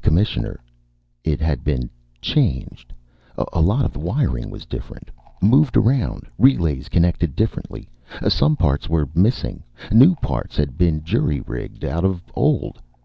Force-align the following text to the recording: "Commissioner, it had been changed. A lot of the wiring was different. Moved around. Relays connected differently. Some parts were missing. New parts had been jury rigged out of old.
"Commissioner, 0.00 0.58
it 1.22 1.40
had 1.40 1.62
been 1.62 1.88
changed. 2.20 2.92
A 3.52 3.60
lot 3.60 3.84
of 3.84 3.92
the 3.92 4.00
wiring 4.00 4.50
was 4.50 4.66
different. 4.66 5.12
Moved 5.40 5.76
around. 5.76 6.26
Relays 6.40 6.88
connected 6.88 7.36
differently. 7.36 7.88
Some 8.28 8.56
parts 8.56 8.88
were 8.88 9.08
missing. 9.14 9.62
New 9.92 10.16
parts 10.16 10.56
had 10.56 10.76
been 10.76 11.04
jury 11.04 11.38
rigged 11.46 11.84
out 11.84 12.04
of 12.04 12.20
old. 12.34 12.80